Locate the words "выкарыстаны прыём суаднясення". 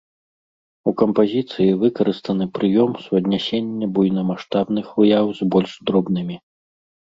1.83-3.91